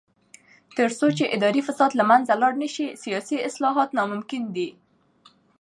[0.77, 4.69] تر څو چې اداري فساد له منځه لاړ نشي، سیاسي اصلاحات ناممکن دي.